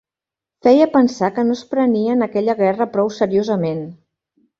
Feia 0.67 0.85
pensar 0.93 1.29
que 1.35 1.43
no 1.49 1.57
es 1.57 1.61
prenien 1.73 2.27
aquella 2.29 2.55
guerra 2.63 2.89
prou 2.97 3.13
seriosament 3.19 3.85